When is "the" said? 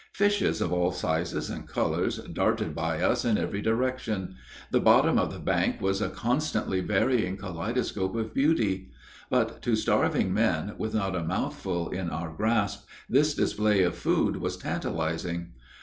4.71-4.79, 5.31-5.37